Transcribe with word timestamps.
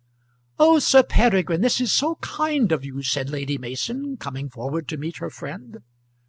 "Oh, 0.57 0.79
Sir 0.79 1.03
Peregrine, 1.03 1.61
this 1.61 1.79
is 1.79 1.91
so 1.91 2.15
kind 2.21 2.71
of 2.71 2.83
you," 2.83 3.03
said 3.03 3.29
Lady 3.29 3.59
Mason, 3.59 4.17
coming 4.17 4.49
forward 4.49 4.87
to 4.87 4.97
meet 4.97 5.17
her 5.17 5.29
friend. 5.29 5.77